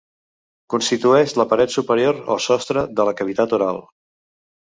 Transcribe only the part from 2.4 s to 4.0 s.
sostre de la cavitat oral.